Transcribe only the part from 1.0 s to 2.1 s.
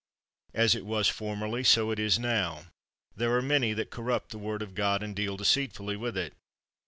for merly, so it